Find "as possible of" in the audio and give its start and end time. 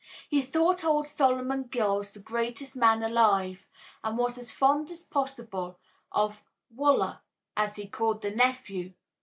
4.89-6.41